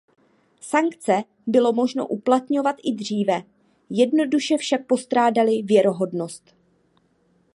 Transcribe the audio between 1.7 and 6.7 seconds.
možno uplatňovat i dříve; jednoduše však postrádaly věrohodnost.